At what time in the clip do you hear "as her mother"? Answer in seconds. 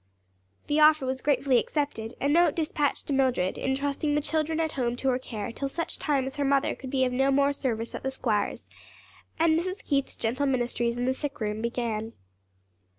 6.25-6.73